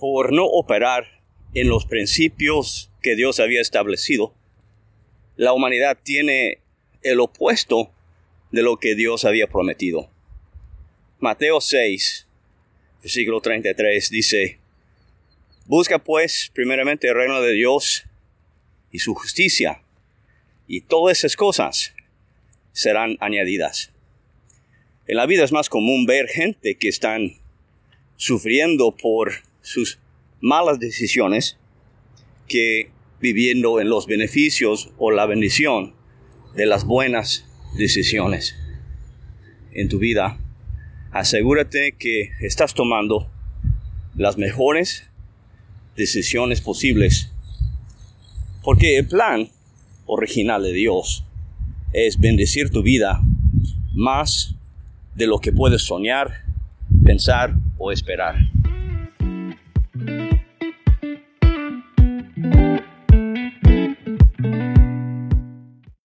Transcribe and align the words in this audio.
por 0.00 0.32
no 0.32 0.46
operar 0.46 1.20
en 1.52 1.68
los 1.68 1.84
principios 1.84 2.90
que 3.02 3.16
Dios 3.16 3.38
había 3.38 3.60
establecido, 3.60 4.34
la 5.36 5.52
humanidad 5.52 5.98
tiene 6.02 6.58
el 7.02 7.20
opuesto 7.20 7.92
de 8.50 8.62
lo 8.62 8.78
que 8.78 8.94
Dios 8.94 9.26
había 9.26 9.46
prometido. 9.46 10.10
Mateo 11.18 11.60
6, 11.60 12.26
versículo 13.02 13.42
33 13.42 14.10
dice, 14.10 14.58
Busca 15.66 15.98
pues 15.98 16.50
primeramente 16.54 17.08
el 17.08 17.14
reino 17.14 17.42
de 17.42 17.52
Dios 17.52 18.04
y 18.90 19.00
su 19.00 19.14
justicia, 19.14 19.82
y 20.66 20.80
todas 20.80 21.18
esas 21.18 21.36
cosas 21.36 21.94
serán 22.72 23.18
añadidas. 23.20 23.92
En 25.06 25.16
la 25.16 25.26
vida 25.26 25.44
es 25.44 25.52
más 25.52 25.68
común 25.68 26.06
ver 26.06 26.26
gente 26.28 26.76
que 26.76 26.88
están 26.88 27.36
sufriendo 28.16 28.96
por 28.96 29.49
sus 29.62 29.98
malas 30.40 30.78
decisiones 30.78 31.58
que 32.48 32.90
viviendo 33.20 33.80
en 33.80 33.88
los 33.88 34.06
beneficios 34.06 34.90
o 34.98 35.10
la 35.10 35.26
bendición 35.26 35.94
de 36.54 36.66
las 36.66 36.84
buenas 36.84 37.44
decisiones 37.76 38.56
en 39.72 39.88
tu 39.88 39.98
vida. 39.98 40.38
Asegúrate 41.12 41.94
que 41.98 42.30
estás 42.40 42.74
tomando 42.74 43.30
las 44.14 44.38
mejores 44.38 45.04
decisiones 45.96 46.60
posibles. 46.60 47.30
Porque 48.62 48.98
el 48.98 49.06
plan 49.06 49.48
original 50.06 50.62
de 50.62 50.72
Dios 50.72 51.24
es 51.92 52.18
bendecir 52.18 52.70
tu 52.70 52.82
vida 52.82 53.20
más 53.94 54.54
de 55.14 55.26
lo 55.26 55.40
que 55.40 55.52
puedes 55.52 55.82
soñar, 55.82 56.44
pensar 57.04 57.54
o 57.78 57.92
esperar. 57.92 58.36